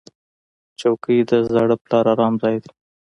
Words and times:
چوکۍ 0.79 1.17
د 1.29 1.31
زاړه 1.51 1.75
پلار 1.83 2.05
ارام 2.13 2.33
ځای 2.41 2.55
دی. 2.63 2.71